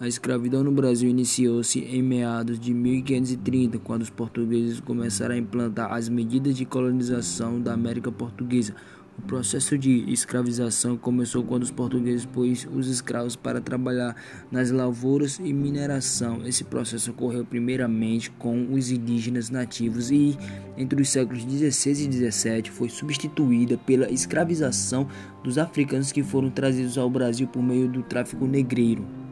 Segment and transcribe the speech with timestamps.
[0.00, 5.92] A escravidão no Brasil iniciou-se em meados de 1530, quando os portugueses começaram a implantar
[5.92, 8.74] as medidas de colonização da América Portuguesa.
[9.16, 14.16] O processo de escravização começou quando os portugueses pôs os escravos para trabalhar
[14.50, 16.44] nas lavouras e mineração.
[16.44, 20.36] Esse processo ocorreu primeiramente com os indígenas nativos e,
[20.76, 25.06] entre os séculos 16 e 17, foi substituída pela escravização
[25.44, 29.23] dos africanos que foram trazidos ao Brasil por meio do tráfico negreiro.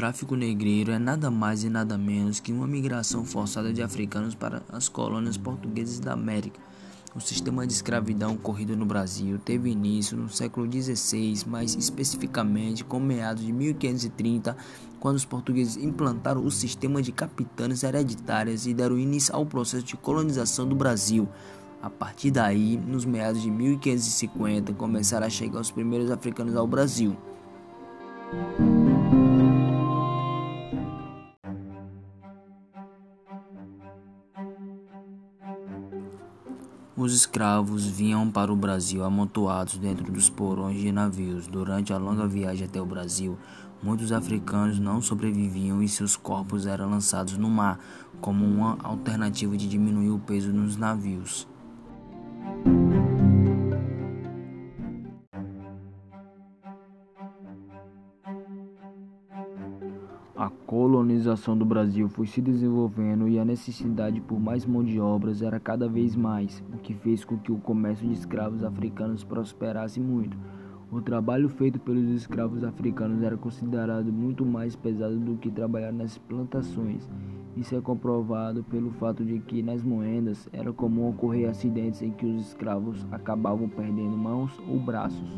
[0.00, 4.62] Tráfico negreiro é nada mais e nada menos que uma migração forçada de africanos para
[4.72, 6.58] as colônias portuguesas da América.
[7.14, 12.98] O sistema de escravidão ocorrido no Brasil teve início no século XVI, mais especificamente com
[12.98, 14.56] meados de 1530,
[14.98, 19.98] quando os portugueses implantaram o sistema de capitães hereditárias e deram início ao processo de
[19.98, 21.28] colonização do Brasil.
[21.82, 27.14] A partir daí, nos meados de 1550, começaram a chegar os primeiros africanos ao Brasil.
[37.00, 41.46] Os escravos vinham para o Brasil amontoados dentro dos porões de navios.
[41.46, 43.38] Durante a longa viagem até o Brasil,
[43.82, 47.80] muitos africanos não sobreviviam e seus corpos eram lançados no mar
[48.20, 51.48] como uma alternativa de diminuir o peso nos navios.
[60.40, 65.42] A colonização do Brasil foi se desenvolvendo e a necessidade por mais mão de obras
[65.42, 70.00] era cada vez mais, o que fez com que o comércio de escravos africanos prosperasse
[70.00, 70.34] muito.
[70.90, 76.16] O trabalho feito pelos escravos africanos era considerado muito mais pesado do que trabalhar nas
[76.16, 77.06] plantações.
[77.54, 82.24] Isso é comprovado pelo fato de que nas moendas era comum ocorrer acidentes em que
[82.24, 85.28] os escravos acabavam perdendo mãos ou braços.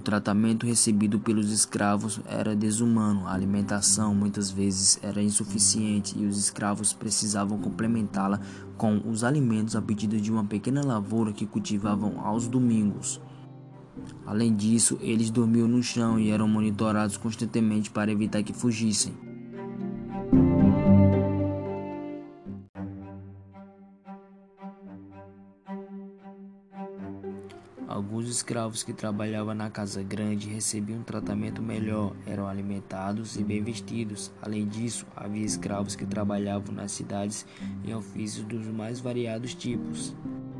[0.00, 6.38] O tratamento recebido pelos escravos era desumano, a alimentação muitas vezes era insuficiente e os
[6.38, 8.40] escravos precisavam complementá-la
[8.78, 13.20] com os alimentos a pedido de uma pequena lavoura que cultivavam aos domingos.
[14.24, 19.12] Além disso, eles dormiam no chão e eram monitorados constantemente para evitar que fugissem.
[27.90, 33.64] Alguns escravos que trabalhavam na casa grande recebiam um tratamento melhor, eram alimentados e bem
[33.64, 34.30] vestidos.
[34.40, 37.44] Além disso, havia escravos que trabalhavam nas cidades
[37.84, 40.14] em ofícios dos mais variados tipos.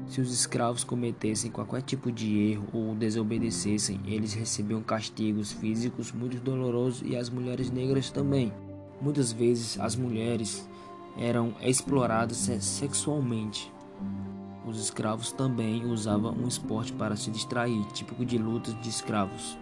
[0.08, 6.40] Se os escravos cometessem qualquer tipo de erro ou desobedecessem, eles recebiam castigos físicos muito
[6.40, 8.52] dolorosos e as mulheres negras também.
[9.00, 10.68] Muitas vezes as mulheres
[11.16, 13.72] eram exploradas sexualmente.
[14.70, 19.58] Os escravos também usavam um esporte para se distrair, típico de lutas de escravos.